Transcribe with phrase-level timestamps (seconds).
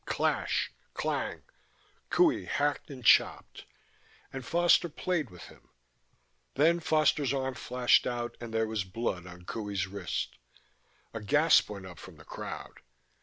[0.07, 1.43] Clash, clang!
[2.09, 3.65] Qohey hacked and chopped...
[4.33, 5.69] and Foster played with him.
[6.55, 10.39] Then Foster's arm flashed out and there was blood on Qohey's wrist.
[11.13, 12.79] A gasp went up from the crowd.